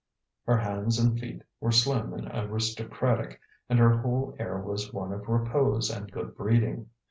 Her 0.47 0.57
hands 0.57 0.97
and 0.97 1.19
feet 1.19 1.43
were 1.59 1.71
slim 1.71 2.11
and 2.13 2.27
aristocratic, 2.33 3.39
and 3.69 3.77
her 3.77 3.99
whole 3.99 4.35
air 4.39 4.59
was 4.59 4.91
one 4.91 5.13
of 5.13 5.29
repose 5.29 5.91
and 5.91 6.11
good 6.11 6.35
breeding. 6.35 6.89